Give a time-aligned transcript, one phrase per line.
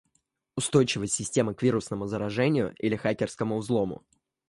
[0.55, 4.03] Устойчивость системы к вирусному заражению или хакерскому взлому